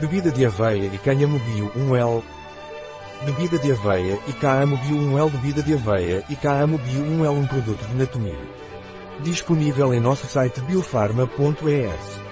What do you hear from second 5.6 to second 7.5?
de aveia e cânhamo bio 1L. Um